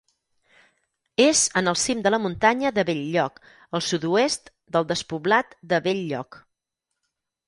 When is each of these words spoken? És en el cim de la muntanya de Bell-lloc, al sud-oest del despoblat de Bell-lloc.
És 1.25 1.41
en 1.59 1.71
el 1.71 1.75
cim 1.81 1.99
de 2.07 2.11
la 2.13 2.19
muntanya 2.23 2.71
de 2.77 2.85
Bell-lloc, 2.87 3.37
al 3.79 3.83
sud-oest 3.89 4.49
del 4.79 4.87
despoblat 4.93 5.53
de 5.75 5.81
Bell-lloc. 5.89 6.41